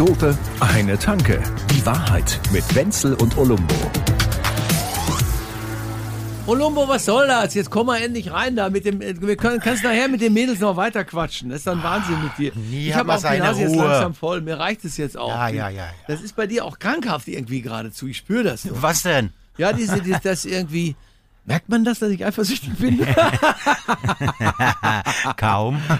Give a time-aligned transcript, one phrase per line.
[0.00, 1.42] Dope, eine Tanke.
[1.70, 3.74] Die Wahrheit mit Wenzel und Olumbo.
[6.46, 7.52] Olumbo, was soll das?
[7.52, 9.00] Jetzt komm mal endlich rein da mit dem.
[9.02, 11.50] Wir können kannst nachher mit den Mädels noch weiter quatschen.
[11.50, 12.52] Das ist dann Wahnsinn mit dir.
[12.70, 14.40] Nie ich habe auch die Nase jetzt langsam voll.
[14.40, 15.28] Mir reicht es jetzt auch.
[15.28, 15.88] Ja, ja, ja, ja.
[16.08, 18.06] Das ist bei dir auch krankhaft irgendwie geradezu.
[18.06, 18.62] Ich spüre das.
[18.62, 18.80] So.
[18.80, 19.34] Was denn?
[19.58, 20.96] Ja, diese, die, das irgendwie.
[21.46, 23.00] Merkt man das, dass ich eifersüchtig bin?
[25.36, 25.80] Kaum.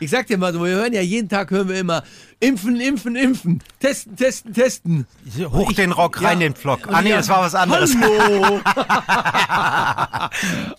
[0.00, 2.02] Ich sag dir mal so, wir hören ja jeden Tag hören wir immer
[2.40, 5.06] impfen, impfen, impfen, testen, testen, testen.
[5.52, 6.48] Hoch den Rock, rein Ja.
[6.48, 6.80] den Flock.
[6.92, 7.94] Ah nee, das war was anderes.
[8.00, 8.60] Hallo.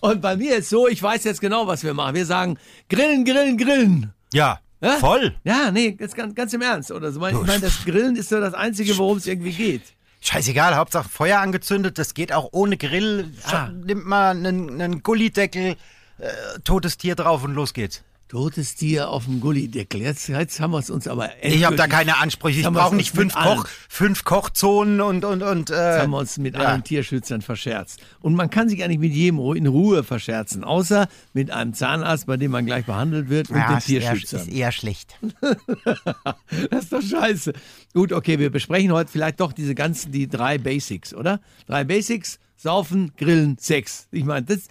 [0.00, 2.14] Und bei mir ist so, ich weiß jetzt genau, was wir machen.
[2.14, 4.12] Wir sagen grillen, grillen, grillen.
[4.32, 4.92] Ja, Ja?
[4.98, 5.34] voll.
[5.44, 6.90] Ja, nee, jetzt ganz, ganz im Ernst.
[6.90, 7.24] Oder so.
[7.26, 9.82] Ich meine, das Grillen ist so das Einzige, worum es irgendwie geht.
[10.22, 13.34] Scheißegal, Hauptsache Feuer angezündet, das geht auch ohne Grill.
[13.50, 13.68] Ja.
[13.68, 15.76] Nimmt mal einen, einen Gullideckel,
[16.18, 16.28] äh,
[16.62, 18.04] totes Tier drauf und los geht's.
[18.32, 20.00] Totes Tier auf dem Gullideckel.
[20.00, 22.60] Jetzt, jetzt haben wir es uns aber Ich habe da keine Ansprüche.
[22.60, 25.68] Ich brauche nicht fünf, Koch, fünf Kochzonen und und und.
[25.68, 26.60] Jetzt Äh, haben wir uns mit ja.
[26.62, 28.00] allen Tierschützern verscherzt.
[28.20, 32.38] Und man kann sich eigentlich mit jedem in Ruhe verscherzen, außer mit einem Zahnarzt, bei
[32.38, 34.40] dem man gleich behandelt wird, und ja, den ist eher, Tierschützern.
[34.40, 35.14] ist eher schlecht.
[36.70, 37.52] Das ist doch scheiße.
[37.92, 41.40] Gut, okay, wir besprechen heute vielleicht doch diese ganzen, die drei Basics, oder?
[41.66, 44.08] Drei Basics, saufen, grillen, Sex.
[44.10, 44.68] Ich meine, das,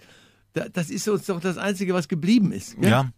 [0.52, 2.80] da- das ist uns doch das Einzige, was geblieben ist.
[2.80, 2.90] gell?
[2.90, 3.12] Ja.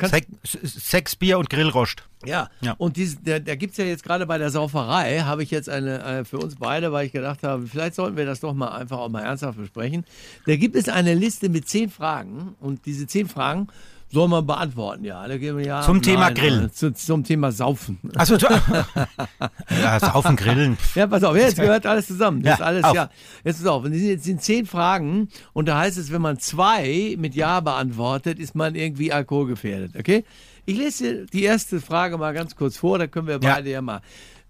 [0.00, 0.26] Sex,
[0.62, 2.04] Sex, Bier und Grillrost.
[2.24, 2.74] Ja, Ja.
[2.78, 5.68] und dies, da, da gibt es ja jetzt gerade bei der Sauferei, habe ich jetzt
[5.68, 8.68] eine äh, für uns beide, weil ich gedacht habe, vielleicht sollten wir das doch mal
[8.68, 10.04] einfach auch mal ernsthaft besprechen.
[10.46, 13.68] Da gibt es eine Liste mit zehn Fragen und diese zehn Fragen
[14.10, 15.26] soll man beantworten, ja.
[15.26, 16.64] Ja Zum Thema nein, Grillen.
[16.66, 17.98] äh, Zu, zum Thema Saufen.
[18.16, 18.36] Also
[19.82, 20.76] ja, Saufen, Grillen.
[20.94, 22.42] Ja, pass auf, jetzt gehört alles zusammen.
[22.42, 22.94] Das Ja, ist alles, auf.
[22.94, 23.10] ja.
[23.44, 27.34] Jetzt pass auf, jetzt sind zehn Fragen und da heißt es, wenn man zwei mit
[27.34, 30.24] Ja beantwortet, ist man irgendwie alkoholgefährdet, okay?
[30.64, 33.54] Ich lese die erste Frage mal ganz kurz vor, da können wir Ja.
[33.54, 34.00] beide ja mal.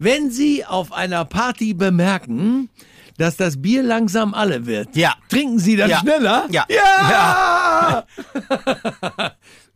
[0.00, 2.68] Wenn Sie auf einer Party bemerken,
[3.18, 5.14] dass das Bier langsam alle wird, Ja.
[5.28, 5.98] trinken Sie dann Ja.
[5.98, 6.46] schneller?
[6.50, 6.64] Ja.
[6.68, 8.04] Ja!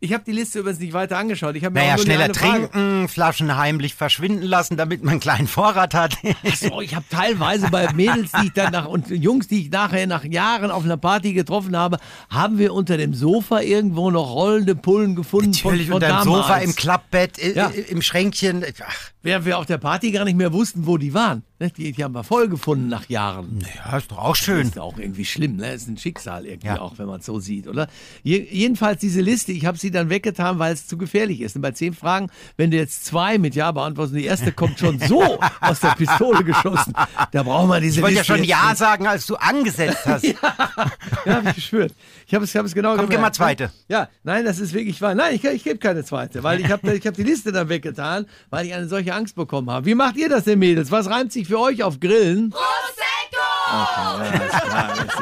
[0.03, 1.55] ich habe die Liste übrigens nicht weiter angeschaut.
[1.55, 5.93] Ich habe mir Naja, schneller trinken, Flaschen heimlich verschwinden lassen, damit man einen kleinen Vorrat
[5.93, 6.17] hat.
[6.45, 9.71] Ach so, ich habe teilweise bei Mädels, die ich dann nach und Jungs, die ich
[9.71, 11.99] nachher nach Jahren auf einer Party getroffen habe,
[12.29, 16.23] haben wir unter dem Sofa irgendwo noch rollende Pullen gefunden Natürlich von, von unter dem
[16.23, 17.67] Sofa, im Klappbett, Ja.
[17.87, 18.65] im Schränkchen.
[18.85, 21.43] Ach, Während wir auf der Party gar nicht mehr wussten, wo die waren.
[21.63, 23.59] Ne, Die, die haben wir voll gefunden nach Jahren.
[23.85, 24.67] ja, ist doch auch schön.
[24.67, 25.73] Ist auch irgendwie schlimm, ne?
[25.73, 26.81] Ist ein Schicksal irgendwie Ja.
[26.81, 27.87] auch, wenn man es so sieht, oder?
[28.21, 31.55] Je, jedenfalls diese Liste, ich habe sie dann weggetan, weil es zu gefährlich ist.
[31.55, 34.77] Und bei zehn Fragen, wenn du jetzt zwei mit Ja beantwortest und die erste kommt
[34.77, 36.93] schon so aus der Pistole geschossen,
[37.31, 40.25] da braucht man diese Ich wollte ja Liste schon Ja sagen, als du angesetzt hast.
[41.25, 41.93] Ja, hab ich geschwört.
[42.27, 43.21] Ich habe es, ich hab genau Komm, gib gemerkt.
[43.21, 43.71] mal zweite.
[43.87, 45.15] Ja, nein, das ist wirklich wahr.
[45.15, 48.25] Nein, ich, ich gebe keine zweite, weil ich habe ich hab die Liste dann weggetan,
[48.49, 49.85] weil ich eine solche Angst bekommen habe.
[49.85, 50.91] Wie macht ihr das denn, Mädels?
[50.91, 52.53] Was reimt sich für euch auf Grillen?
[53.65, 54.39] Okay,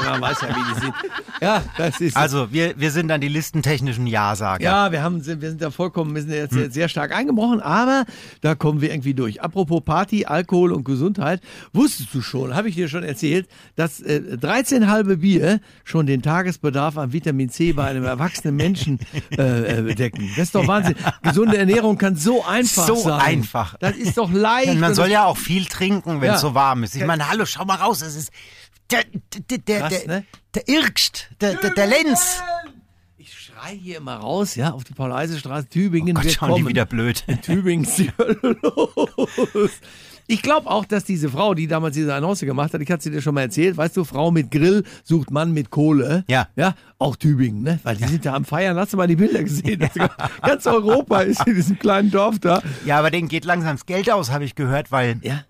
[0.03, 0.93] ja, Man weiß ja, wie die sind.
[1.41, 2.17] Ja, das ist.
[2.17, 4.63] Also, wir, wir sind dann die listentechnischen Ja-Sager.
[4.63, 7.61] ja, wir, haben, sind, wir sind da vollkommen, wir sind jetzt sehr, sehr stark eingebrochen,
[7.61, 8.05] aber
[8.41, 9.41] da kommen wir irgendwie durch.
[9.41, 11.41] Apropos Party, Alkohol und Gesundheit,
[11.71, 16.21] wusstest du schon, habe ich dir schon erzählt, dass äh, 13 halbe Bier schon den
[16.21, 18.99] Tagesbedarf an Vitamin C bei einem erwachsenen Menschen
[19.37, 20.29] äh, äh, decken.
[20.35, 20.95] Das ist doch Wahnsinn.
[21.23, 23.19] Gesunde Ernährung kann so einfach So sein.
[23.21, 23.75] einfach.
[23.79, 24.69] Das ist doch leicht.
[24.69, 26.35] Und man soll ja auch viel trinken, wenn Ja.
[26.35, 26.95] es so warm ist.
[26.95, 28.31] Ich meine, hallo, schau mal raus, es ist
[28.91, 29.03] der,
[29.49, 30.25] der, der, Krass, der, ne?
[30.53, 32.41] der Irgst, der, der, der Lenz.
[33.17, 36.17] Ich schrei hier immer raus, ja, auf die Paul-Eise-Straße, Tübingen.
[36.17, 36.67] Oh Gott, schauen die kommen.
[36.69, 37.23] wieder blöd.
[37.27, 38.09] In Tübingen ist die
[38.63, 39.71] los.
[40.27, 43.11] Ich glaube auch, dass diese Frau, die damals diese Annonce gemacht hat, ich hatte sie
[43.11, 46.23] dir schon mal erzählt, weißt du, Frau mit Grill sucht Mann mit Kohle.
[46.29, 46.47] Ja.
[46.55, 47.79] Ja, auch Tübingen, ne?
[47.83, 48.77] Weil die sind da am Feiern.
[48.77, 49.79] Hast du mal die Bilder gesehen?
[49.79, 50.09] Das
[50.41, 52.61] ganz Europa ist in diesem kleinen Dorf da.
[52.85, 55.43] Ja, aber denen geht langsam das Geld aus, habe ich gehört, weil Ja.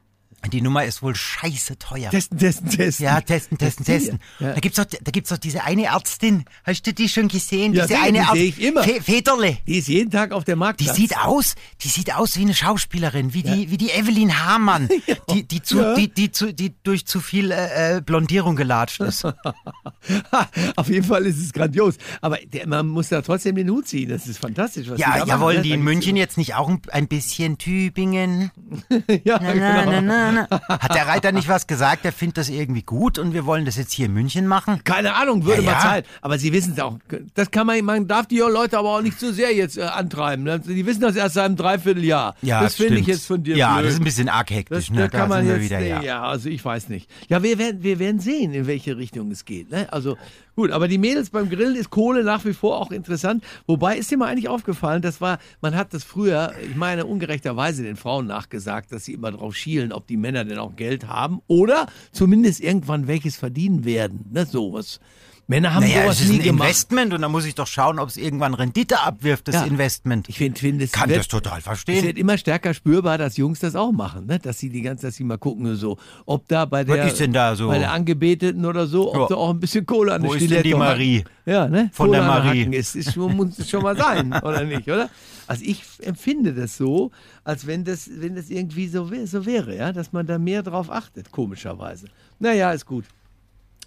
[0.49, 2.09] Die Nummer ist wohl scheiße teuer.
[2.09, 3.05] Testen, testen, testen.
[3.05, 4.19] Ja, testen, testen, testen.
[4.39, 4.53] Ja.
[4.53, 6.45] Da gibt's doch, da gibt's doch diese eine Ärztin.
[6.63, 7.73] Hast du die schon gesehen?
[7.73, 8.83] Ja, diese die- eine die sehe ich immer.
[8.83, 9.57] Fe Federle.
[9.67, 10.95] Die ist jeden Tag auf der Die Marktplatz.
[10.95, 14.89] sieht aus, die sieht aus wie eine Schauspielerin, wie die, wie die Evelyn Hamann,
[15.31, 15.93] die, die zu, Ja.
[15.95, 19.25] die, die zu, die durch zu viel äh, äh, Blondierung gelatscht ist.
[20.75, 21.95] Auf jeden Fall ist es grandios.
[22.21, 24.09] Aber der, man muss da trotzdem den Hut ziehen.
[24.09, 24.89] Das ist fantastisch.
[24.89, 25.63] Was die Ja, ja, wollen ne?
[25.63, 28.51] die in München jetzt nicht auch ein, ein bisschen Tübingen?
[29.25, 30.01] Ja, Na, genau.
[30.01, 30.61] na, na, na.
[30.79, 32.05] Hat der Reiter nicht was gesagt?
[32.05, 34.83] Er findet das irgendwie gut und wir wollen das jetzt hier in München machen?
[34.83, 35.79] Keine Ahnung, würde Ja, mal ja.
[35.81, 36.05] Zeit.
[36.21, 36.97] Aber sie wissen es auch.
[37.33, 40.43] Das kann man, man darf die Leute aber auch nicht zu sehr jetzt äh, antreiben.
[40.43, 40.59] ne?
[40.59, 42.35] Die wissen das erst seit einem Dreivierteljahr.
[42.41, 43.85] das finde ich jetzt von dir Ja, blöd.
[43.87, 44.87] das ist ein bisschen arg hektisch.
[44.87, 45.01] Das, ne?
[45.01, 46.01] da kann man jetzt, wieder, ja.
[46.01, 46.21] ja.
[46.23, 47.09] also ich weiß nicht.
[47.27, 49.69] Ja, wir werden, wir werden sehen, in welche Richtung es geht.
[49.69, 49.81] Ne?
[49.81, 49.91] Ne?
[49.91, 50.17] Also
[50.55, 53.43] gut, aber die Mädels beim Grillen ist Kohle nach wie vor auch interessant.
[53.67, 57.83] Wobei ist dir mal eigentlich aufgefallen, das war, man hat das früher, ich meine, ungerechterweise
[57.83, 58.60] den Frauen nachgesagt,
[58.91, 63.07] dass sie immer drauf schielen, ob die Männer denn auch Geld haben oder zumindest irgendwann
[63.07, 64.25] welches verdienen werden.
[64.31, 64.45] Ne?
[64.45, 64.99] Sowas.
[65.47, 66.67] Männer haben Naja, sowas es ist nie ein gemacht.
[66.69, 69.63] Investment und da muss ich doch schauen, ob es irgendwann Rendite abwirft, das Ja.
[69.65, 70.29] Investment.
[70.29, 72.03] Ich finde, find, es kann wird, das total Es verstehen.
[72.05, 74.39] wird immer stärker spürbar, dass Jungs das auch machen, ne?
[74.39, 77.19] dass sie die ganze, dass sie mal gucken, so, ob da bei der, Was ist
[77.19, 77.67] denn da so?
[77.67, 79.27] bei der Angebeteten oder so, ob Ja.
[79.27, 80.73] da auch ein bisschen Kohle an Wo der ist denn die.
[80.73, 81.23] Marie?
[81.45, 81.89] Ja, ne?
[81.91, 82.63] Von Kohle der Marie.
[82.75, 85.09] Ist, ist schon, muss es schon mal sein, oder nicht, oder?
[85.47, 87.11] Also ich empfinde das so,
[87.43, 90.89] als wenn das, wenn das irgendwie so, so wäre, ja, dass man da mehr drauf
[90.89, 92.05] achtet, komischerweise.
[92.39, 93.03] Naja, ist gut.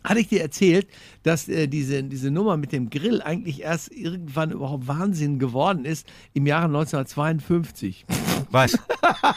[0.04, 0.86] Hatte ich dir erzählt,
[1.22, 6.06] dass äh, diese, diese Nummer mit dem Grill eigentlich erst irgendwann überhaupt Wahnsinn geworden ist
[6.34, 8.04] im Jahre 1952?
[8.54, 8.78] Was?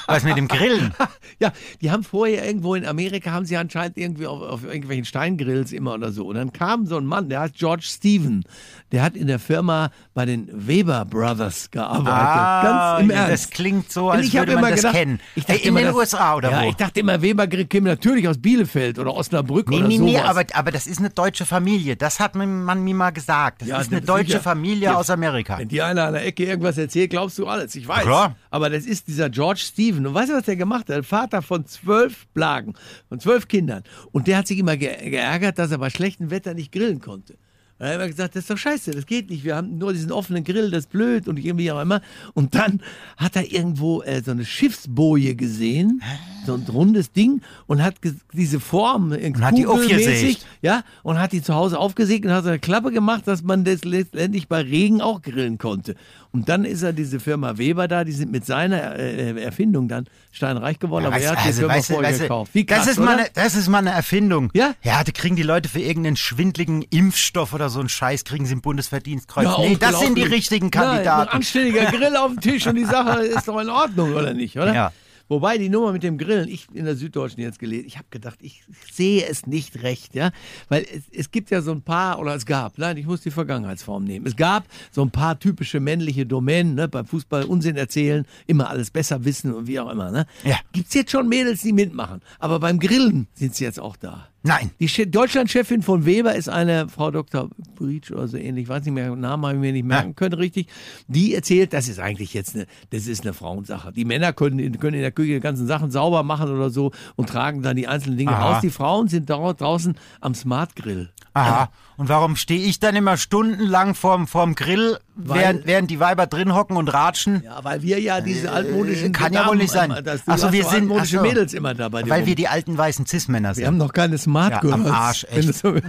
[0.07, 0.93] Was mit dem Grillen?
[1.39, 5.71] Ja, die haben vorher irgendwo in Amerika, haben sie anscheinend irgendwie auf, auf irgendwelchen Steingrills
[5.71, 6.25] immer oder so.
[6.25, 8.43] Und dann kam so ein Mann, der heißt George Stephen.
[8.91, 12.63] Der hat in der Firma bei den Weber Brothers gearbeitet.
[12.63, 13.31] Ganz im Ernst.
[13.33, 15.19] Das klingt so, als ich würde man das gedacht- kennen.
[15.35, 16.69] Ich dachte Äh, in immer, den das- USA oder ja, wo?
[16.69, 20.11] ich dachte immer, Weber käme natürlich aus Bielefeld oder Osnabrück Nee, oder nee, sowas.
[20.13, 21.97] nee, aber, aber das ist eine deutsche Familie.
[21.97, 23.61] Das hat man, mir mal gesagt.
[23.61, 24.39] Das Ja, ist eine deutsche sicher.
[24.41, 24.95] Familie Ja.
[24.95, 25.59] aus Amerika.
[25.59, 27.75] Wenn dir einer an der Ecke irgendwas erzählt, glaubst du alles.
[27.75, 28.03] Ich weiß.
[28.03, 28.35] Klar.
[28.49, 30.05] Aber das ist dieser George Stephen.
[30.05, 31.05] Und weißt du, was der gemacht hat?
[31.05, 32.73] Vater von zwölf Blagen,
[33.09, 33.83] von zwölf Kindern.
[34.11, 37.35] Und der hat sich immer ge geärgert, dass er bei schlechtem Wetter nicht grillen konnte.
[37.79, 39.43] Er hat immer gesagt, das ist doch scheiße, das geht nicht.
[39.43, 42.01] Wir haben nur diesen offenen Grill, das ist blöd und irgendwie auch immer.
[42.33, 42.81] Und dann
[43.17, 46.01] hat er irgendwo äh, so eine Schiffsboje gesehen,
[46.47, 47.97] so ein rundes Ding und hat
[48.33, 50.45] diese Form äh, Und hat die kugelmäßig, aufgesägt.
[50.63, 53.63] ja, und hat die zu Hause aufgesägt und hat so eine Klappe gemacht, dass man
[53.63, 55.93] das letztendlich bei Regen auch grillen konnte.
[56.37, 60.05] Und dann ist er diese Firma Weber da, die sind mit seiner äh, Erfindung dann
[60.31, 62.51] steinreich geworden, aber er hat die Firma weißt vorher weißt gekauft.
[62.53, 64.51] Wie krass, das, ist mal eine, das ist mal eine Erfindung.
[64.53, 64.75] Ja?
[64.83, 68.53] Ja, da kriegen die Leute für irgendeinen schwindligen Impfstoff oder so einen Scheiß, kriegen sie
[68.53, 69.45] ein Bundesverdienstkreuz.
[69.45, 71.29] Ja, nee, das sind die richtigen Ja, ein Kandidaten.
[71.31, 74.75] anständiger Grill auf dem Tisch und die Sache ist doch in Ordnung, oder nicht, oder?
[74.75, 74.91] Ja.
[75.29, 78.39] Wobei die Nummer mit dem Grillen, ich in der Süddeutschen jetzt gelesen, ich habe gedacht,
[78.41, 80.31] ich sehe es nicht recht, ja,
[80.69, 83.31] weil es, es gibt ja so ein paar, oder es gab, nein, ich muss die
[83.31, 88.25] Vergangenheitsform nehmen, es gab so ein paar typische männliche Domänen, ne, beim Fußball Unsinn erzählen,
[88.45, 90.25] immer alles besser wissen und wie auch immer, ne.
[90.43, 90.57] Ja.
[90.71, 94.29] Gibt's jetzt schon Mädels, die mitmachen, aber beim Grillen sind sie jetzt auch da.
[94.43, 94.71] Nein.
[94.79, 97.49] Die Che- Deutschlandchefin von Weber ist eine Frau Dr.
[97.75, 100.67] Breach oder so ähnlich, weiß nicht mehr, Namen habe ich mir nicht merken können, richtig.
[101.07, 103.91] Die erzählt, das ist eigentlich jetzt eine, das ist eine Frauensache.
[103.91, 106.91] Die Männer können, in- können in der Küche die ganzen Sachen sauber machen oder so
[107.15, 108.53] und tragen dann die einzelnen Dinge Aha.
[108.53, 108.61] raus.
[108.61, 111.09] Die Frauen sind dau- draußen am Smart Grill.
[111.33, 111.69] Aha.
[111.97, 116.25] Und warum stehe ich dann immer stundenlang vorm, vorm Grill, Weil- während, während die Weiber
[116.27, 117.41] drin hocken und ratschen?
[117.43, 119.89] Ja, weil wir ja diese altmodischen kann ja wohl nicht sein.
[119.89, 121.27] Damen, Das, du Ach so, hast wir sind- altmodische ach so.
[121.27, 123.65] Mädels immer da bei dir Weil wir die alten weißen Cis-Männer wir sind.
[123.67, 124.73] haben noch keine Smart Ja, Girls.
[124.73, 125.53] am Arsch, echt.
[125.53, 125.71] so.
[125.71, 125.81] Dumb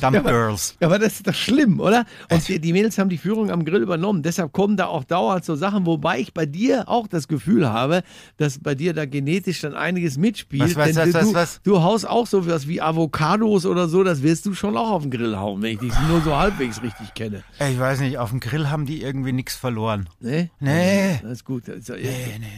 [0.00, 0.74] Ja, aber- Girls.
[0.80, 2.06] Ja, aber das ist doch schlimm, oder?
[2.30, 4.22] Und die, die Mädels haben die Führung am Grill übernommen.
[4.22, 8.02] Deshalb kommen da auch dauernd so Sachen, wobei ich bei dir auch das Gefühl habe,
[8.38, 10.62] dass bei dir da genetisch dann einiges mitspielt.
[10.62, 11.60] Was, was, Denn was, du, was, was?
[11.62, 15.02] du haust auch so was wie Avocados oder so, das wirst du schon auch auf
[15.02, 17.42] den Grill hauen, wenn ich dich nur so halbwegs richtig kenne.
[17.68, 20.08] Ich weiß nicht, auf dem Grill haben die irgendwie nichts verloren.
[20.20, 20.50] Nee?
[20.60, 21.18] Nee.
[21.22, 21.68] Das ist gut.
[21.68, 22.08] Das ist-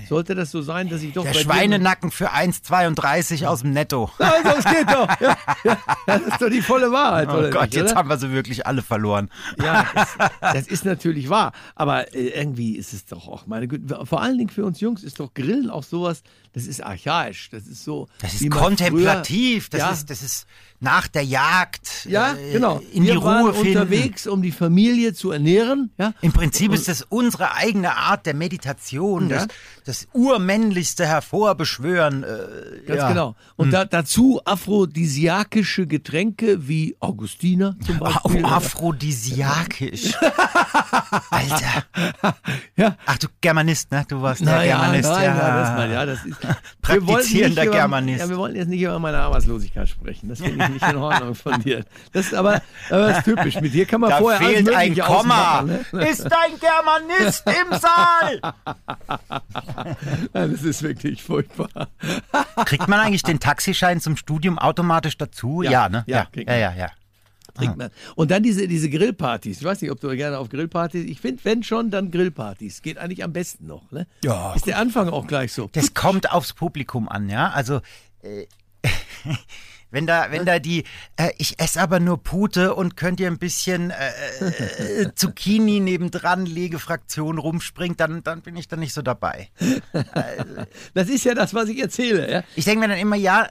[0.08, 1.34] Sollte das so sein, dass ich doch Der.
[1.34, 4.10] Schweinenacken für 1,32 aus dem Netto.
[4.18, 5.08] Also, es geht doch.
[5.20, 7.94] Ja, ja, das ist doch die volle Wahrheit, Oh Gott, nicht, jetzt oder?
[8.00, 9.30] haben wir sie wirklich alle verloren.
[9.62, 10.08] Ja, das,
[10.40, 11.52] das ist natürlich wahr.
[11.74, 15.02] Aber äh, irgendwie ist es doch auch, meine Güte, vor allen Dingen für uns Jungs
[15.02, 17.50] ist doch Grillen auch sowas, das ist archaisch.
[17.50, 18.08] Das ist so.
[18.20, 19.90] Das ist kontemplativ, das, ja.
[19.90, 20.46] ist, das ist
[20.80, 22.80] nach der Jagd Ja, äh, genau.
[22.92, 23.78] in Wir die waren Ruhe finden.
[23.78, 25.90] unterwegs, um die Familie zu ernähren.
[25.98, 26.12] Ja.
[26.20, 29.36] Im Prinzip ist das unsere eigene Art der Meditation, Ja.
[29.38, 29.48] das,
[29.84, 32.22] das urmännlichste Hervorbeschwören.
[32.24, 33.08] Äh, Ganz ja.
[33.08, 33.36] genau.
[33.54, 38.44] Und da, dazu aphrodisiakische Getränke wie Augustiner zum Beispiel.
[38.44, 40.14] Oh, aphrodisiakisch.
[41.30, 41.84] Alter.
[42.76, 42.96] Ja.
[43.06, 44.04] Ach, du Germanist, ne?
[44.08, 45.08] Du warst der Germanist.
[45.08, 45.36] nein, ja.
[45.36, 46.36] ja, das, mal, ja, das ist.
[46.82, 48.20] Praktizierender über, Germanist.
[48.20, 50.28] Ja, wir wollten jetzt nicht über meine Arbeitslosigkeit sprechen.
[50.28, 51.84] Das finde ich nicht in Ordnung von dir.
[52.12, 52.60] Das ist aber,
[52.90, 53.60] aber das ist typisch.
[53.60, 55.62] Mit dir kann man Da vorher alles fehlt ein Mögliche Komma.
[55.62, 55.84] ne?
[56.10, 58.54] Ist ein Germanist im Saal?
[60.32, 61.68] Nein, das ist wirklich furchtbar.
[62.64, 65.62] Kriegt man eigentlich den Taxischein zum Studium automatisch dazu?
[65.62, 66.04] Ja, Ja, ne?
[66.06, 66.90] ja, Ja, ja, ja, ja.
[67.74, 67.90] Man.
[68.16, 69.58] Und dann diese, diese Grillpartys.
[69.58, 71.04] Ich weiß nicht, ob du gerne auf Grillpartys.
[71.06, 72.82] Ich finde, wenn schon, dann Grillpartys.
[72.82, 73.90] Geht eigentlich am besten noch.
[73.90, 74.06] Ne?
[74.22, 75.70] Ja, Ist der Anfang auch gleich so.
[75.72, 77.48] Das kommt aufs Publikum an, ja.
[77.50, 77.80] Also
[78.22, 78.46] äh,
[79.90, 80.84] Wenn da, wenn da die,
[81.16, 86.44] äh, ich esse aber nur Pute und könnt ihr ein bisschen äh, äh, Zucchini nebendran
[86.44, 89.48] lege Fraktion rumspringt, dann, dann bin ich da nicht so dabei.
[90.94, 92.30] Das ist ja das, was ich erzähle.
[92.30, 92.42] Ja?
[92.54, 93.48] Ich denke mir dann immer, ja,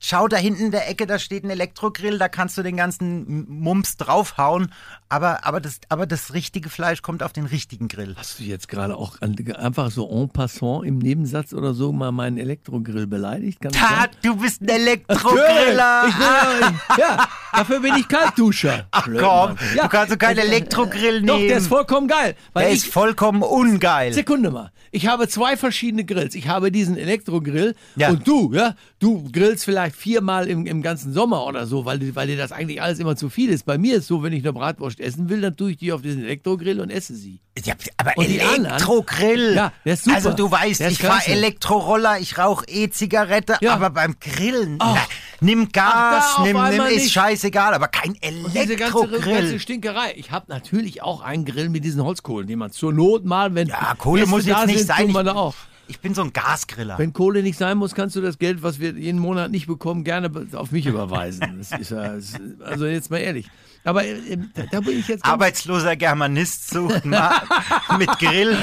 [0.00, 3.46] schau da hinten in der Ecke, da steht ein Elektrogrill, da kannst du den ganzen
[3.48, 4.72] Mumps draufhauen,
[5.08, 8.14] aber, aber, das, aber das richtige Fleisch kommt auf den richtigen Grill.
[8.16, 12.38] Hast du jetzt gerade auch einfach so en passant im Nebensatz oder so mal meinen
[12.38, 13.60] Elektrogrill beleidigt?
[13.60, 13.72] Kann?
[13.72, 14.66] Tat, du bist ein
[15.08, 15.75] Natürlich.
[15.78, 16.08] Elektrogriller!
[16.08, 18.86] Ich bin, ja, ja, dafür bin ich Kaltduscher.
[18.90, 19.58] Ach Blöd, komm, Mann.
[19.82, 21.48] du kannst doch keinen Elektrogrill Doch, nehmen.
[21.48, 22.34] der ist vollkommen geil.
[22.54, 24.12] Der ich, ist vollkommen ungeil.
[24.12, 24.70] Sekunde mal.
[24.92, 26.34] Ich habe zwei verschiedene Grills.
[26.34, 28.10] Ich habe diesen Elektrogrill Ja.
[28.10, 32.14] und du, ja, du grillst vielleicht viermal im, im ganzen Sommer oder so, weil, dir-
[32.16, 33.66] weil dir das eigentlich alles immer zu viel ist.
[33.66, 36.00] Bei mir ist so, wenn ich eine Bratwurst essen will, dann tue ich die auf
[36.02, 37.40] diesen Elektrogrill und esse sie.
[37.64, 38.26] Ja, aber Und?
[38.26, 39.54] Elektrogrill.
[39.54, 40.16] Ja, der ist super.
[40.16, 41.30] Also du weißt, ich fahr klasse.
[41.32, 43.74] Elektroroller, ich rauche E-Zigarette, Ja.
[43.74, 44.94] aber beim Grillen, Ach.
[44.94, 45.00] na,
[45.40, 47.12] nimm Gas, Ach, nimm, nimm, einmal ist nicht.
[47.12, 48.18] scheißegal, aber kein Und
[48.54, 49.34] diese ganze, Elektrogrill.
[49.34, 50.14] ganze Stinkerei.
[50.16, 53.68] Ich habe natürlich auch einen Grill mit diesen Holzkohlen, den man zur Not mal, wenn
[53.68, 55.08] Ja, Kohle Gäste muss jetzt da nicht sind, sein.
[55.10, 55.54] Ich, auch.
[56.02, 56.98] bin so ein Gasgriller.
[56.98, 60.02] Wenn Kohle nicht sein muss, kannst du das Geld, was wir jeden Monat nicht bekommen,
[60.04, 61.60] gerne auf mich überweisen.
[61.60, 63.46] Ist- also jetzt mal ehrlich.
[63.86, 67.04] Aber äh, da, da bin ich jetzt Arbeitsloser Germanist sucht
[67.98, 68.58] mit Grill,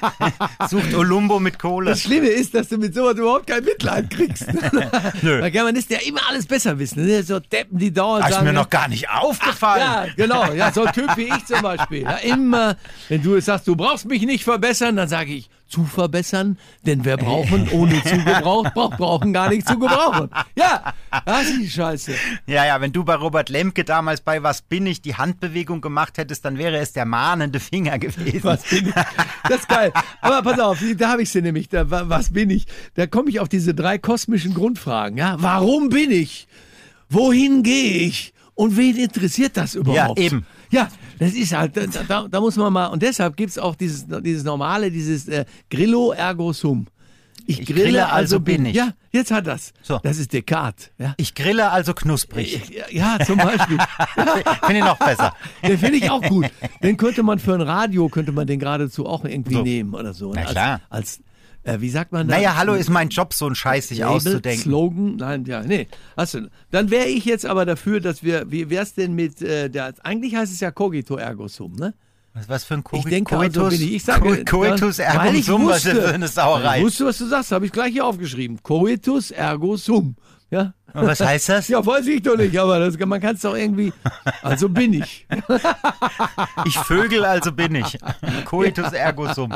[0.68, 1.90] sucht Olumbo mit Kohle.
[1.90, 4.46] Das Schlimme ist, dass du mit sowas überhaupt kein Mitleid kriegst.
[5.22, 5.40] Nö.
[5.40, 7.06] Weil Germanisten ja immer alles besser wissen.
[7.06, 7.22] Ne?
[7.22, 9.80] So Deppen, die dauernd Das ist mir noch gar nicht aufgefallen.
[9.80, 10.52] ja, genau.
[10.52, 12.02] Ja, so ein Typ wie ich zum Beispiel.
[12.02, 12.76] Ja, immer,
[13.08, 17.16] wenn du sagst, du brauchst mich nicht verbessern, dann sage ich, zu verbessern, denn wir
[17.16, 20.28] brauchen ohne zu gebraucht, braucht, brauchen gar nicht zu gebrauchen.
[20.54, 20.92] Ja,
[21.24, 22.12] das ist die Scheiße.
[22.46, 26.18] Ja, ja, wenn du bei Robert Lemke damals bei Was bin ich die Handbewegung gemacht
[26.18, 28.44] hättest, dann wäre es der mahnende Finger gewesen.
[28.44, 28.94] Was bin ich?
[29.48, 29.92] Das ist geil.
[30.20, 31.68] Aber pass auf, da habe ich sie nämlich.
[31.70, 32.66] Da, wa- was bin ich?
[32.94, 35.16] Da komme ich auf diese drei kosmischen Grundfragen.
[35.16, 36.46] Ja, warum bin ich?
[37.08, 38.34] Wohin gehe ich?
[38.54, 40.18] Und wen interessiert das überhaupt?
[40.18, 40.46] Ja, eben.
[40.70, 41.76] Ja, das ist halt,
[42.08, 45.44] da, da, muss man mal, und deshalb gibt es auch dieses, dieses normale, dieses äh,
[45.70, 46.86] Grillo ergo sum.
[47.46, 48.76] Ich, grille, also bin ich.
[48.76, 49.72] Ja, jetzt hat das.
[49.82, 49.98] So.
[50.02, 50.90] Das ist Descartes.
[50.98, 52.70] Ja, Ich grille also knusprig.
[52.70, 53.78] ja, ja zum Beispiel.
[54.64, 55.34] Finde ich noch besser.
[55.66, 56.46] Den finde ich auch gut.
[56.82, 59.62] Den könnte man für ein Radio, könnte man den geradezu auch irgendwie So.
[59.62, 60.32] nehmen oder so.
[60.32, 60.80] Na als, klar.
[60.88, 61.20] Als,
[61.64, 62.34] äh, wie sagt man da?
[62.36, 64.62] Naja, hallo, ist mein Job so ein Scheiß, sich Label, auszudenken.
[64.62, 65.16] Slogan?
[65.16, 65.86] Nein, ja, nee.
[66.16, 66.50] Hast du.
[66.70, 70.34] Dann wäre ich jetzt aber dafür, dass wir, wie wär's denn mit, äh, der, eigentlich
[70.34, 71.94] heißt es ja Cogito ergo sum, ne?
[72.34, 73.62] Was, was für ein Co Ich denke, Coitus?
[73.64, 76.08] also bin ich, ich sage, Co Coitus weil ergo ich sum, was ist wusste- das
[76.08, 76.78] für eine Sauerei?
[76.78, 78.62] Ich wusste, was du sagst, habe ich gleich hier aufgeschrieben.
[78.62, 80.16] Coitus ergo sum.
[80.50, 80.72] Ja?
[80.94, 81.68] Was heißt das?
[81.68, 83.92] Ja, weiß ich doch nicht, aber das, man kann es doch irgendwie.
[84.42, 85.26] Also bin ich.
[86.64, 87.98] Ich Vögel, also bin ich.
[88.44, 89.52] Coitus ergo sum.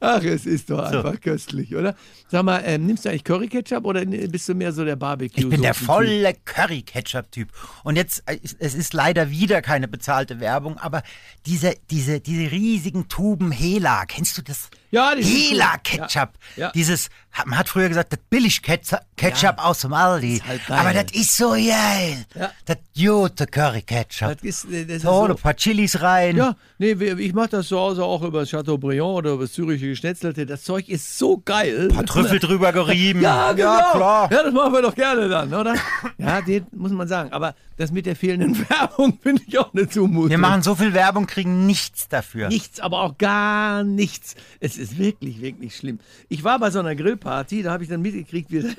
[0.00, 1.94] Ach, es ist doch einfach köstlich, oder?
[2.28, 5.40] Sag mal, ähm, nimmst du eigentlich Curry-Ketchup oder bist du mehr so der Barbecue?
[5.40, 7.48] Ich bin der volle Curry-Ketchup-Typ.
[7.82, 11.02] Und jetzt, äh, es ist leider wieder keine bezahlte Werbung, aber
[11.46, 14.70] diese, diese, diese riesigen Tuben Hela, kennst du das?
[14.90, 15.22] Ja, die.
[15.22, 16.30] Hela-Ketchup.
[16.56, 16.72] Ja, ja.
[16.72, 17.08] Dieses,
[17.46, 20.36] man hat früher gesagt, das Billig-Ketchup Ketchup aus dem Aldi.
[20.36, 20.78] ist halt geil.
[20.78, 22.24] aber das ist so geil.
[22.34, 22.50] Ja.
[22.64, 24.34] Das gute Curry-Ketchup.
[24.34, 26.36] Das ist, das ist So, ein paar Chilis rein.
[26.36, 29.86] Ja, nee, ich mache das zu Hause auch über das Chateaubriand oder über das Züricher
[29.86, 30.46] Geschnetzelte.
[30.46, 31.88] Das Zeug ist so geil.
[31.90, 33.20] Ein paar Trüffel drüber gerieben.
[33.24, 33.78] Ja, genau.
[33.78, 34.32] Ja, klar.
[34.32, 35.74] Ja, das machen wir doch gerne dann, oder?
[36.18, 37.32] Ja, den muss man sagen.
[37.32, 40.30] Aber das mit der fehlenden Werbung finde ich auch eine Zumutung.
[40.30, 42.48] Wir machen so viel Werbung, kriegen nichts dafür.
[42.48, 44.34] Nichts, aber auch gar nichts.
[44.60, 45.98] Es ist wirklich, wirklich schlimm.
[46.28, 48.62] Ich war bei so einer Grillparty, da habe ich dann mitgekriegt, wie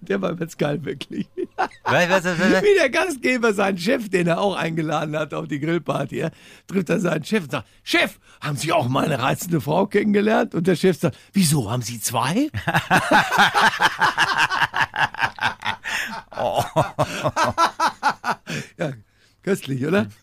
[0.00, 1.28] der war jetzt geil, wirklich.
[1.84, 2.62] Was, was, was?
[2.62, 6.30] Wie der Gastgeber seinen Chef, den er auch eingeladen hat auf die Grillparty, ja,
[6.66, 10.54] trifft er seinen Chef und sagt, Chef, haben Sie auch mal eine reizende Frau kennengelernt?
[10.54, 12.50] Und der Chef sagt, wieso, haben Sie zwei?
[18.78, 18.92] ja,
[19.42, 20.06] köstlich, oder?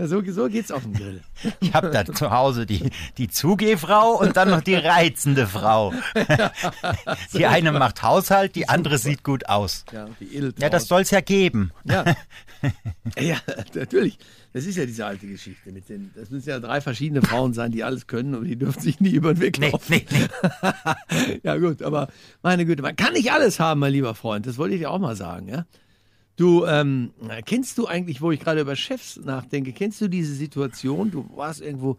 [0.00, 1.20] Ja, so, so geht's auf dem Grill.
[1.60, 2.88] Ich habe da zu Hause die,
[3.18, 5.92] die Zugehfrau und dann noch die reizende Frau.
[7.34, 9.84] Die eine macht Haushalt, die andere sieht gut aus.
[9.92, 10.08] Ja.
[10.58, 11.70] Ja, das soll's ja geben.
[11.84, 12.04] Ja.
[13.18, 13.36] ja,
[13.74, 14.18] natürlich.
[14.52, 15.70] Das ist ja diese alte Geschichte.
[15.70, 18.80] Mit den, das müssen ja drei verschiedene Frauen sein, die alles können und die dürfen
[18.80, 19.84] sich nie über den Weg Nee, laufen.
[19.92, 21.40] nee, nee.
[21.42, 22.08] ja, gut, aber
[22.42, 24.46] meine Güte, man kann nicht alles haben, mein lieber Freund.
[24.46, 25.66] Das wollte ich dir auch mal sagen, ja.
[26.40, 27.10] Du, ähm,
[27.44, 31.10] kennst du eigentlich, wo ich gerade über Chefs nachdenke, kennst du diese Situation?
[31.10, 31.98] Du warst irgendwo,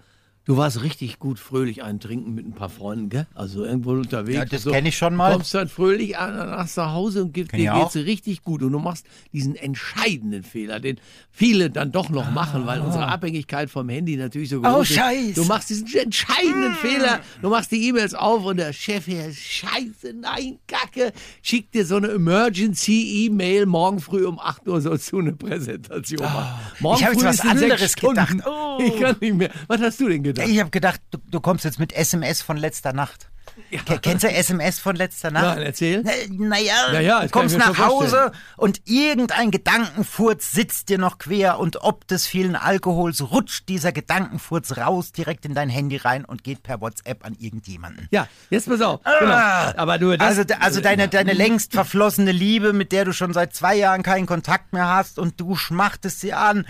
[0.51, 3.25] du Du warst richtig gut fröhlich einen trinken mit ein paar Freunden, gell?
[3.33, 4.35] Also irgendwo unterwegs.
[4.37, 4.71] Ja, das so.
[4.71, 5.31] kenn ich schon mal.
[5.31, 8.61] Kommst dann fröhlich an, nach zu Hause und gibt, dir geht's richtig gut.
[8.61, 10.99] Und du machst diesen entscheidenden Fehler, den
[11.31, 14.93] viele dann doch noch machen, weil unsere Abhängigkeit vom Handy natürlich so groß Oh, ist.
[14.93, 15.33] Scheiße.
[15.35, 17.21] Du machst diesen entscheidenden Fehler.
[17.41, 21.95] Du machst die E-Mails auf und der Chef hier, Scheiße, nein, Kacke, schickt dir so
[21.95, 23.65] eine Emergency-E-Mail.
[23.67, 26.59] Morgen früh um 8 Uhr sollst du eine Präsentation machen.
[26.81, 28.35] Morgen Ich hab jetzt was ist anderes gedacht.
[28.45, 28.79] Oh.
[28.81, 29.49] Ich kann nicht mehr.
[29.67, 30.40] Was hast du denn gedacht?
[30.47, 33.27] Ich habe gedacht, du, du kommst jetzt mit SMS von letzter Nacht.
[33.85, 35.57] Ke- Kennst du SMS von letzter Nacht?
[35.57, 36.03] Nein, erzähl.
[36.05, 41.59] Na, naja, Ja, ja, du kommst nach Hause und irgendein Gedankenfurz sitzt dir noch quer
[41.59, 46.43] und ob des vielen Alkohols rutscht dieser Gedankenfurz raus direkt in dein Handy rein und
[46.45, 48.07] geht per WhatsApp an irgendjemanden.
[48.11, 49.01] Ja, jetzt pass auf.
[49.19, 49.33] Genau.
[49.33, 53.53] Aber nur das, also, also deine, deine längst verflossene Liebe, mit der du schon seit
[53.53, 56.65] zwei Jahren keinen Kontakt mehr hast und du schmachtest sie an.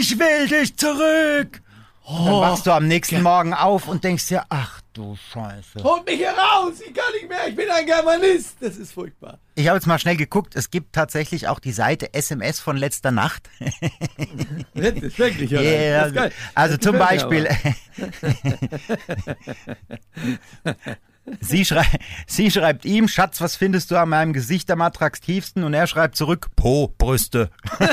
[0.00, 1.62] Ich will dich zurück.
[2.08, 5.82] Dann wachst du am nächsten Morgen auf und denkst dir, ach du Scheiße.
[5.82, 6.74] Holt mich hier raus!
[6.86, 8.58] Ich kann nicht mehr, ich bin ein Germanist!
[8.60, 9.38] Das ist furchtbar.
[9.56, 13.10] Ich habe jetzt mal schnell geguckt, es gibt tatsächlich auch die Seite SMS von letzter
[13.10, 13.50] Nacht.
[14.74, 16.10] Wirklich, oder?
[16.12, 16.32] Geil.
[16.54, 17.48] also Das zum Beispiel.
[21.40, 21.84] Sie, schrei
[22.28, 25.64] sie schreibt ihm, Schatz, was findest du an meinem Gesicht am attraktivsten?
[25.64, 27.50] Und er schreibt zurück, Po, Brüste.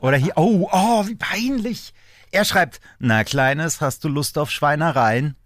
[0.00, 1.92] Oder hier, oh, oh, wie peinlich.
[2.32, 5.36] Er schreibt, na Kleines, hast du Lust auf Schweinereien?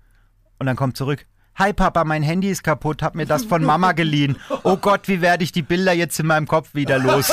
[0.59, 3.93] Und dann kommt zurück, Hi Papa, mein Handy ist kaputt, hab mir das von Mama
[3.93, 4.37] geliehen.
[4.65, 7.31] Oh Gott, wie werde ich die Bilder jetzt in meinem Kopf wieder los?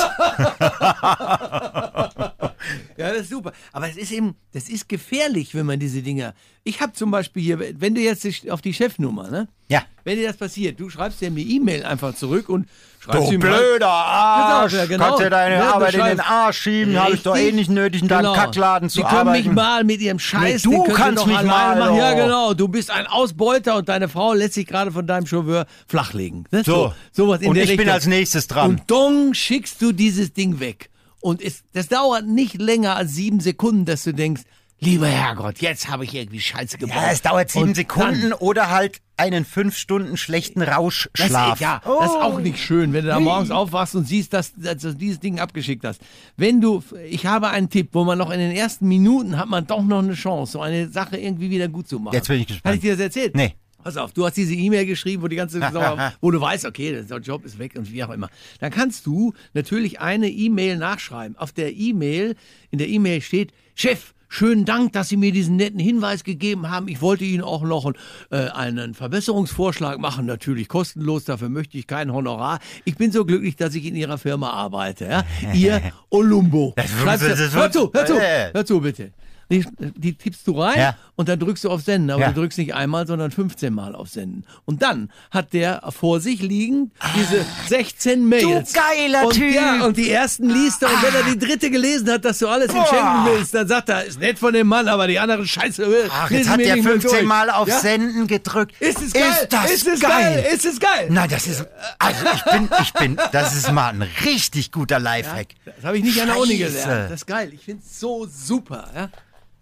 [2.98, 3.52] Ja, das ist super.
[3.72, 6.34] Aber es ist eben, das ist gefährlich, wenn man diese Dinger.
[6.64, 9.48] Ich habe zum Beispiel hier, wenn du jetzt die- auf die Chefnummer, ne?
[9.68, 9.82] Ja.
[10.04, 12.68] Wenn dir das passiert, du schreibst dir eine E-Mail einfach zurück und
[13.00, 14.72] schreibst Du ihm blöder Arsch!
[14.72, 15.06] Genau, ja, genau.
[15.06, 17.72] Kannst dir deine Ja, du Arbeit in den Arsch schieben, habe ich doch eh nicht
[17.72, 18.36] nötig, in deinem Genau.
[18.36, 19.48] Kackladen zu Sie können arbeiten.
[19.48, 20.66] mich mal mit ihrem Scheiß.
[20.66, 21.96] Nee, du können kannst mich mal, machen.
[21.98, 22.16] Ja, oh.
[22.16, 22.54] genau.
[22.54, 26.46] Du bist ein Ausbeuter und deine Frau lässt sich gerade von deinem Chauffeur flachlegen.
[26.52, 26.64] Ne?
[26.64, 26.94] So.
[27.12, 27.94] sowas in Und der ich bin Richtung.
[27.96, 28.70] als nächstes dran.
[28.70, 30.90] Und dong schickst du dieses Ding weg.
[31.22, 34.42] Und es, das dauert nicht länger als sieben Sekunden, dass du denkst,
[34.82, 36.96] lieber Herrgott, jetzt habe ich irgendwie Scheiße gebaut.
[36.96, 41.54] ja, es dauert sieben Und Sekunden oder halt einen fünf Stunden schlechten das, Rauschschlaf.
[41.54, 44.54] ist, ja, das ist auch nicht schön, wenn du da morgens aufwachst und siehst, dass,
[44.56, 46.02] dass du dieses Ding abgeschickt hast.
[46.38, 49.68] Wenn du, ich habe einen Tipp, wo man noch in den ersten Minuten hat man
[49.68, 52.16] doch noch eine Chance, so eine Sache irgendwie wieder gut zu machen.
[52.16, 52.66] Jetzt bin ich gespannt.
[52.66, 53.36] Habe ich dir das erzählt?
[53.36, 53.54] Nee.
[53.84, 57.04] Pass auf, du hast diese E-Mail geschrieben, wo die ganze Saison, wo du weißt, okay,
[57.08, 58.30] der Job ist weg und wie auch immer.
[58.60, 61.38] Dann kannst du natürlich eine E-Mail nachschreiben.
[61.38, 62.36] Auf der E-Mail,
[62.72, 66.88] in der E-Mail steht, Chef, schönen Dank, dass Sie mir diesen netten Hinweis gegeben haben.
[66.88, 67.92] Ich wollte Ihnen auch noch
[68.32, 72.60] äh, einen Verbesserungsvorschlag machen, natürlich kostenlos, dafür möchte ich kein Honorar.
[72.86, 75.06] Ich bin so glücklich, dass ich in Ihrer Firma arbeite.
[75.06, 75.26] Ja?
[75.54, 76.74] Ihr Olumbo.
[76.78, 79.12] Das- Schreibst du- das- das- hör zu, hör zu, hör zu bitte.
[79.52, 79.66] Die,
[79.98, 80.96] die tippst du rein Ja.
[81.22, 82.10] Und dann drückst du auf Senden.
[82.10, 82.28] Aber Ja.
[82.32, 84.44] du drückst nicht einmal, sondern 15 Mal auf Senden.
[84.66, 88.74] Und dann hat der vor sich liegen diese 16 Mails.
[88.74, 89.54] geiler und, Typ!
[89.54, 90.90] Ja, und die ersten liest er.
[90.90, 93.90] Und wenn er die dritte gelesen hat, dass du alles ihm schenken willst, dann sagt
[93.90, 95.84] er, ist nett von dem Mann, aber die andere Scheiße.
[95.84, 97.24] äh, Ach, jetzt hat der nicht mehr 15 durch.
[97.26, 97.78] Mal auf ja?
[97.80, 98.74] Senden gedrückt.
[98.80, 99.24] Ist es geil?
[99.30, 100.46] Ist das ist es geil?
[100.52, 101.08] Ist es geil?
[101.10, 101.66] Nein, das ist,
[102.00, 105.50] also ich bin, ich bin, das ist mal ein richtig guter Lifehack.
[105.66, 107.12] Das habe ich nicht an der Uni gelernt.
[107.12, 107.52] Das ist geil.
[107.54, 108.90] Ich finde es so super.
[108.96, 109.10] Ja?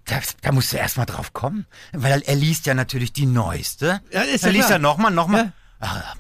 [0.10, 1.66] Da, da musst du erst mal drauf kommen.
[1.94, 4.02] Weil er liest ja natürlich die neueste.
[4.12, 4.78] Ja, ist da ja liest klar.
[4.80, 5.54] er nochmal, nochmal.
[5.82, 5.88] Ja.
[5.88, 6.14] Ah,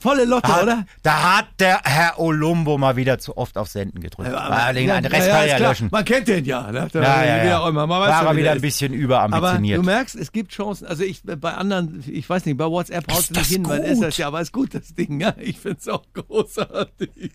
[0.00, 0.86] Volle Lotte, Da, oder?
[1.02, 4.28] da hat der Herr Olumbo mal wieder zu oft auf Senden gedrückt.
[4.34, 5.88] Aber- den, ja, Rest ja, kann er ja löschen.
[5.90, 6.70] Man kennt den ja.
[6.70, 6.88] Ne?
[6.92, 7.68] Da- Ja, ja, ja.
[7.68, 7.86] immer.
[7.86, 9.78] Man War er wie wieder der ein bisschen Aber überambitioniert.
[9.78, 10.86] du merkst, es gibt Chancen.
[10.86, 13.88] Also ich bei anderen, ich weiß nicht, bei WhatsApp haust du nicht hin, weil gut?
[13.88, 15.20] ist das ja, aber ist gut das Ding.
[15.22, 17.32] Ja, ich finde es auch großartig.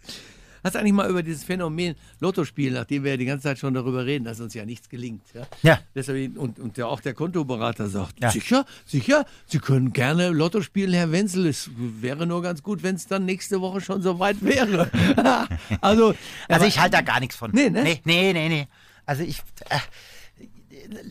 [0.64, 3.74] Hast du eigentlich mal über dieses Phänomen Lottospiel, nachdem wir ja die ganze Zeit schon
[3.74, 5.24] darüber reden, dass uns ja nichts gelingt.
[5.34, 5.48] Ja.
[5.64, 5.80] Ja.
[5.96, 8.32] Deshalb, und, und der, auch der Kontoberater sagt, Ja.
[8.32, 11.48] sicher, sicher, Sie können gerne Lotto spielen, Herr Wenzel.
[11.48, 14.90] Es wäre nur ganz gut, wenn es dann nächste Woche schon soweit wäre.
[15.82, 16.14] also,
[16.48, 17.52] Also ich halte da gar nichts von.
[17.52, 17.84] Nee, ne?
[17.84, 18.50] Nee, nee, nee.
[18.50, 18.68] nee.
[19.06, 19.78] Also ich äh,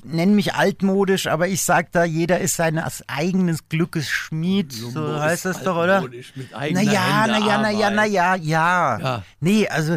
[0.05, 4.73] nenne mich altmodisch, aber ich sag da, jeder ist seines eigenen Glückes Schmied.
[4.73, 6.01] So Lumbo heißt ist das doch, oder?
[6.03, 8.99] mit Naja, naja, naja, naja, ja.
[8.99, 9.25] Ja.
[9.41, 9.97] Nee, also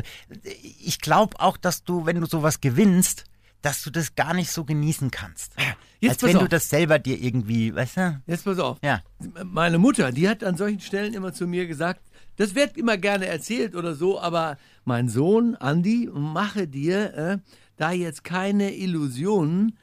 [0.83, 3.25] ich glaube auch, dass du, wenn du sowas gewinnst,
[3.61, 5.53] dass du das gar nicht so genießen kannst.
[5.99, 6.43] Jetzt Als wenn auf.
[6.43, 8.21] du das selber dir irgendwie, weißt du?
[8.25, 8.79] Jetzt pass auf.
[8.83, 9.01] Ja.
[9.43, 12.01] Meine Mutter, die hat an solchen Stellen immer zu mir gesagt,
[12.37, 17.37] das wird immer gerne erzählt oder so, aber mein Sohn, Andi, mache dir äh,
[17.81, 19.77] da jetzt keine Illusionen.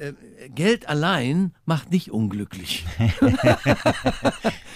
[0.00, 0.12] Äh,
[0.48, 2.84] Geld allein macht nicht unglücklich.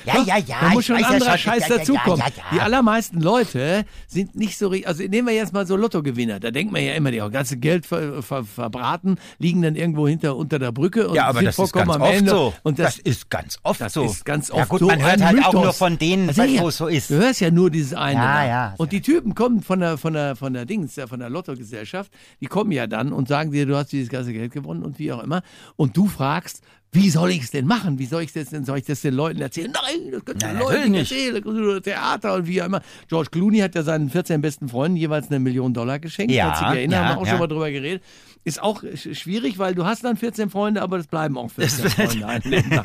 [0.07, 0.57] Ja, ja, ja.
[0.61, 2.19] Da muss schon weiß anderer ja Scheiß ja, ja, dazukommen.
[2.19, 2.63] Ja, ja, Die ja.
[2.65, 4.87] allermeisten Leute sind nicht so richtig.
[4.87, 6.41] Also nehmen wir jetzt mal so Lottogewinner.
[6.41, 10.07] Da denkt man ja immer, die haben ganze Geld ver, ver, verbraten, liegen dann irgendwo
[10.07, 12.31] hinter unter der Brücke und Ja, aber sind das ist vollkommen ganz am oft Ende.
[12.31, 12.55] so.
[12.65, 14.05] Und das, das ist ganz oft das so.
[14.05, 15.65] ist ganz Ja oft gut, so man hört ein halt auch Mythos.
[15.65, 17.09] nur von denen, Also, ja, wo es so ist.
[17.09, 18.21] Du hörst ja nur dieses eine.
[18.21, 18.75] Ja, ja.
[18.77, 22.13] Und die Typen kommen von der, von der, von der Dings, ja, von der Lottogesellschaft,
[22.43, 25.14] die kommen ja dann und sagen dir, du hast dieses ganze Geld gewonnen und wie
[25.15, 25.43] auch immer.
[25.77, 26.63] Und du fragst,
[26.95, 27.99] wie soll ich es denn machen?
[27.99, 28.65] Wie soll ich das denn?
[28.65, 29.73] Soll ich das den Leuten erzählen?
[29.73, 31.35] Nein, das du Nein, den Leuten nicht erzählen.
[31.35, 32.83] Da kannst du Theater und wie auch immer.
[33.09, 36.33] George Clooney hat ja seinen 14 besten Freunden jeweils eine Million Dollar geschenkt.
[36.33, 37.31] Ja, Kannst du dich erinnern, ja, haben wir auch ja.
[37.31, 38.03] schon mal drüber geredet.
[38.45, 41.89] Ist auch sch- schwierig, weil du hast dann 14 Freunde, aber das bleiben auch 14
[41.91, 42.85] Freunde.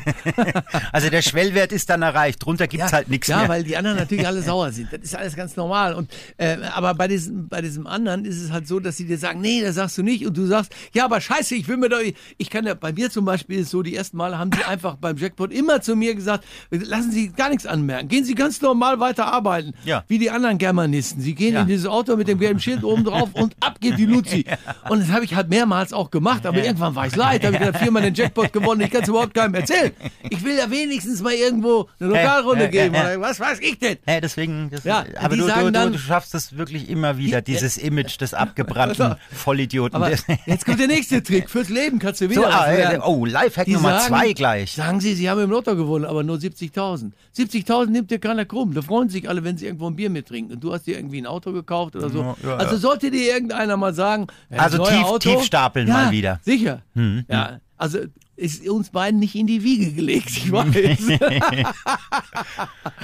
[0.92, 2.44] Also der Schwellwert ist dann erreicht.
[2.44, 3.48] Drunter gibt's halt nichts ja, mehr.
[3.48, 4.92] weil die anderen natürlich alle sauer sind.
[4.92, 5.94] Das ist alles ganz normal.
[5.94, 9.18] Und, äh, aber bei diesem, bei diesem anderen ist es halt so, dass sie dir
[9.18, 10.26] sagen, nee, das sagst du nicht.
[10.26, 11.98] Und du sagst, ja, aber scheiße, ich will mir doch,
[12.38, 14.64] ich kann ja, bei mir zum Beispiel ist es so, die ersten Male haben sie
[14.64, 18.08] einfach beim Jackpot immer zu mir gesagt, lassen Sie gar nichts anmerken.
[18.08, 19.74] Gehen Sie ganz normal weiter arbeiten.
[19.84, 20.04] Ja.
[20.08, 21.20] Wie die anderen Germanisten.
[21.20, 21.62] Sie gehen Ja.
[21.62, 24.44] in dieses Auto mit dem gelben Schild oben drauf und ab geht die Luzi.
[24.88, 27.42] Und das habe ich halt mehrmals auch gemacht, aber irgendwann war ich leid.
[27.44, 28.80] Da habe ich dann viermal den Jackpot gewonnen.
[28.80, 29.90] Ich kann es überhaupt keinem erzählen.
[30.30, 32.94] Ich will ja wenigstens mal irgendwo eine Lokalrunde geben.
[33.18, 33.98] was weiß ich denn?
[34.08, 37.52] Ja, deswegen, das, Ja, aber du, du, dann- du, schaffst es wirklich immer wieder, Die-
[37.52, 40.02] dieses Image des abgebrannten Also, Vollidioten.
[40.46, 41.50] Jetzt kommt der nächste Trick.
[41.50, 42.96] Fürs Leben kannst du wieder so, was ah, lernen.
[43.00, 44.72] äh, oh, Lifehack Die Nummer sagen- zwei gleich.
[44.72, 47.10] Sagen Sie, Sie haben im Lotto gewonnen, aber nur 70.000.
[47.36, 48.72] 70.000 nimmt dir keiner krumm.
[48.74, 50.54] Da freuen sich alle, wenn sie irgendwo ein Bier mittrinken.
[50.54, 52.36] Und du hast dir irgendwie ein Auto gekauft oder so.
[52.44, 56.10] Ja, also sollte dir irgendeiner mal sagen, ja, Also tief- Auto, tief stapeln ja, mal
[56.10, 56.34] wieder.
[56.34, 56.82] Hm, Sicher.
[57.28, 57.98] Ja, also
[58.36, 61.18] ist uns beiden nicht in die Wiege gelegt, ich weiß.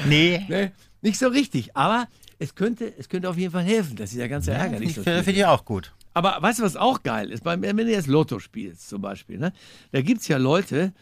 [0.07, 0.73] Nee, ne?
[1.03, 1.77] Nicht so richtig.
[1.77, 4.95] Aber es könnte, es könnte auf jeden Fall helfen, dass dieser ganze Ärger nicht ich
[4.97, 5.95] so finde ich auch gut.
[6.15, 7.45] Aber weißt du, was auch geil ist?
[7.45, 9.53] Beim, wenn du jetzt Lotto spielst zum Beispiel, ne?
[9.93, 10.93] da gibt es ja Leute,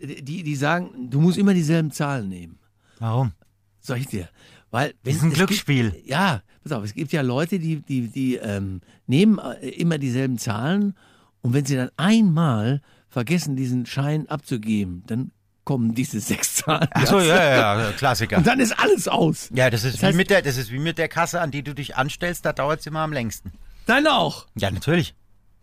[0.00, 2.58] die, die sagen, du musst immer dieselben Zahlen nehmen.
[2.98, 3.32] Warum?
[3.80, 4.28] Sag ich dir.
[4.70, 5.92] Weil, wenn, ist ein Glücksspiel.
[5.92, 9.98] Gibt, ja, pass auf, es gibt ja Leute, die, die, die ähm, nehmen äh, immer
[9.98, 10.94] dieselben Zahlen
[11.42, 15.30] und wenn sie dann einmal vergessen, diesen Schein abzugeben, dann
[15.64, 16.88] kommen diese sechs Zahlen.
[16.92, 18.38] Achso, ja, ja, ja, Klassiker.
[18.38, 19.50] Und dann ist alles aus.
[19.54, 21.50] Ja, das ist, Das heißt- wie mit der, das ist wie mit der Kasse, an
[21.50, 23.52] die du dich anstellst, da dauert es immer am längsten.
[23.86, 24.46] Deine auch.
[24.56, 25.14] Ja, natürlich.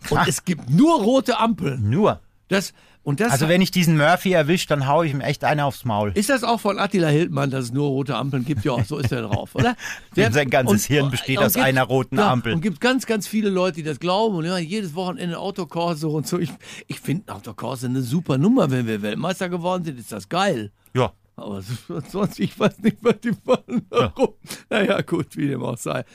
[0.09, 0.25] Und Ah.
[0.27, 1.89] es gibt nur rote Ampeln.
[1.89, 2.21] Nur.
[2.47, 5.65] Das, und das Also wenn ich diesen Murphy erwische, dann hau ich ihm echt eine
[5.65, 6.11] aufs Maul.
[6.15, 8.65] Ist das auch von Attila Hildmann, dass es nur rote Ampeln gibt?
[8.65, 9.75] Ja, so ist er drauf, oder?
[10.15, 12.53] Sein ganzes Hirn besteht aus einer roten ja, Ampel.
[12.53, 16.27] Und gibt ganz, ganz viele Leute, die das glauben und ja, jedes Wochenende Autokorso und
[16.27, 16.39] so.
[16.39, 16.51] Ich,
[16.87, 20.71] ich finde Autokorso eine super Nummer, wenn wir Weltmeister geworden sind, ist das geil.
[20.95, 21.11] Ja.
[21.37, 21.61] Aber
[22.09, 23.85] sonst, ich weiß nicht, was die wollen.
[23.89, 24.35] Warum?
[24.69, 26.05] Naja, gut, wie dem auch sei.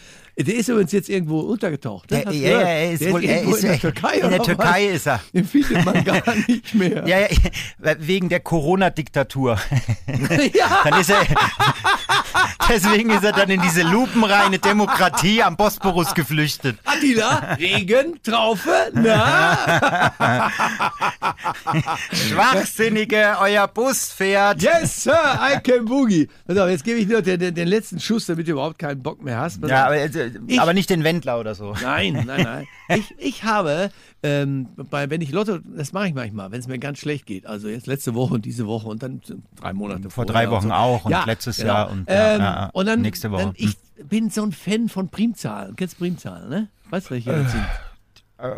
[0.43, 2.11] Der ist übrigens jetzt irgendwo untergetaucht.
[2.11, 2.19] Ne?
[2.19, 4.15] Ja, du ja, ja, er ist der wohl, ist er ist, in der Türkei.
[4.19, 4.97] in der Türkei was?
[4.97, 5.21] ist er.
[5.35, 7.07] Den findet man gar nicht mehr.
[7.07, 7.29] Ja, ja,
[7.99, 9.59] wegen der Corona-Diktatur.
[10.55, 10.81] ja.
[10.85, 11.23] Dann ist er,
[12.69, 16.79] deswegen ist er dann in diese lupenreine Demokratie am Bosporus geflüchtet.
[16.85, 20.13] Attila, Regen, Traufe, na?
[22.13, 24.63] Schwachsinnige, euer Bus fährt.
[24.63, 26.29] Yes, Sir, I can boogie.
[26.47, 29.03] Pass auf, jetzt gebe ich nur den, den, den letzten Schuss, damit du überhaupt keinen
[29.03, 29.61] Bock mehr hast.
[29.67, 31.75] Ja, aber, äh, Ich- aber nicht den Wendler oder so.
[31.83, 32.67] Nein, nein, nein.
[32.97, 33.91] Ich, ich habe,
[34.23, 37.47] ähm, bei, wenn ich Lotto, das mache ich manchmal, wenn es mir ganz schlecht geht.
[37.47, 39.21] Also jetzt letzte Woche und diese Woche und dann
[39.61, 40.75] drei Monate Vor vorher drei Wochen so.
[40.75, 41.73] auch und ja, letztes genau.
[41.73, 43.43] Jahr und, ähm, ja, und dann, nächste Woche.
[43.45, 43.77] Dann, ich
[44.09, 45.77] bin so ein Fan von Primzahlen.
[45.77, 46.69] Kennst du Primzahlen, ne?
[46.91, 47.65] Weißt du, welche das sind?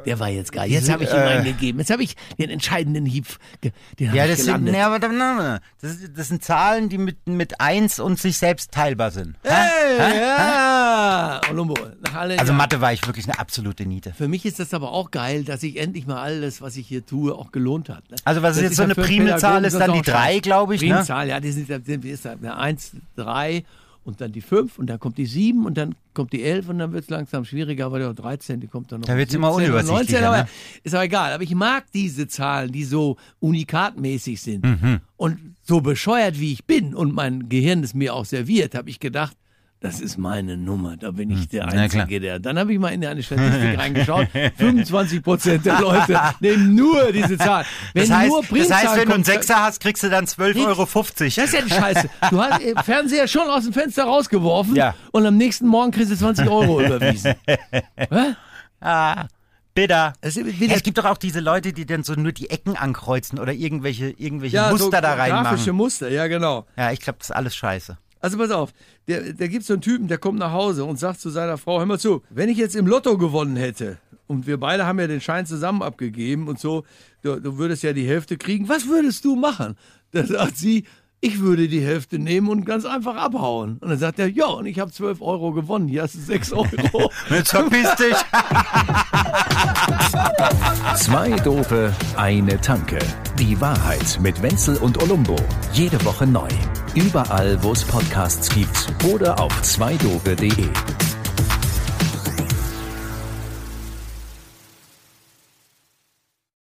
[0.07, 0.71] Der war jetzt geil.
[0.71, 1.79] Jetzt habe ich ihm äh, einen gegeben.
[1.79, 3.27] Jetzt habe ich den entscheidenden Hieb.
[3.62, 7.61] Den Ja, ich das sind, nee, aber, na, das, das sind Zahlen, die mit, mit
[7.61, 9.37] 1 und sich selbst teilbar sind.
[9.42, 11.40] Hey, ja!
[11.51, 12.53] Olumbo, nach allen Also.
[12.53, 14.12] Mathe war ich wirklich eine absolute Niete.
[14.16, 17.05] Für mich ist das aber auch geil, dass sich endlich mal alles, was ich hier
[17.05, 18.11] tue, auch gelohnt hat.
[18.11, 18.16] Ne?
[18.25, 19.62] Also was ist jetzt so eine Primzahl?
[19.62, 20.95] Pädagogen Ist dann die drei, glaube ich, ne?
[20.95, 23.64] Primzahl, ja, die sind, die sind, ist eine 1, 3
[24.05, 26.79] und dann die 5 und dann kommt die 7 und dann kommt die 11 und
[26.79, 29.07] dann wird es langsam schwieriger, weil die 13, die kommt dann noch.
[29.07, 30.49] Da wird's 17 immer unübersichtlicher, 19, aber ne?
[30.83, 31.33] ist aber egal.
[31.33, 34.65] Aber ich mag diese Zahlen, die so unikatmäßig sind.
[34.65, 35.01] Mhm.
[35.17, 38.99] Und so bescheuert wie ich bin und mein Gehirn es mir auch serviert, habe ich
[38.99, 39.37] gedacht,
[39.83, 41.71] das ist meine Nummer, da bin ich der Hm.
[41.71, 41.83] Klar.
[41.83, 42.38] Einzige, der.
[42.38, 44.29] Dann habe ich mal in eine Statistik reingeschaut.
[44.57, 47.64] 25 Prozent der Leute nehmen nur diese Zahl.
[47.92, 50.66] Wenn Das heißt, nur das heißt, wenn du einen Sechser hast, kriegst du dann 12,50
[50.66, 50.87] Euro.
[50.87, 52.09] Das ist ja die Scheiße.
[52.31, 54.95] Du hast den Fernseher schon aus dem Fenster rausgeworfen Ja.
[55.11, 57.35] und am nächsten Morgen kriegst du 20 Euro überwiesen.
[57.47, 58.35] Hä?
[58.81, 59.27] Ah,
[59.75, 60.12] bitter.
[60.23, 63.53] Wieder es gibt doch auch diese Leute, die dann so nur die Ecken ankreuzen oder
[63.53, 65.75] irgendwelche, irgendwelche ja, Muster so da grafische reinmachen.
[65.77, 66.66] Muster, ja genau.
[66.77, 67.97] Ja, ich glaube, das ist alles scheiße.
[68.22, 68.72] Also pass auf,
[69.08, 71.80] der, der gibt so einen Typen, der kommt nach Hause und sagt zu seiner Frau,
[71.80, 75.08] hör mal zu, wenn ich jetzt im Lotto gewonnen hätte und wir beide haben ja
[75.08, 76.85] den Schein zusammen abgegeben und so,
[77.22, 78.68] du, du würdest ja die Hälfte kriegen.
[78.68, 79.76] Was würdest du machen?
[80.12, 80.85] Da sagt sie,
[81.24, 83.78] ich würde die Hälfte nehmen und ganz einfach abhauen.
[83.80, 86.52] Und dann sagt er, ja, und ich habe 12 Euro gewonnen, hier hast du 6
[86.52, 87.11] Euro.
[87.30, 88.16] Jetzt verpiss dich.
[90.96, 92.98] Zwei Dope, eine Tanke.
[93.38, 95.37] Die Wahrheit mit Wenzel und Olumbo.
[95.72, 96.48] Jede Woche neu.
[96.96, 100.66] Überall, wo es Podcasts gibt oder auf zweidope.de.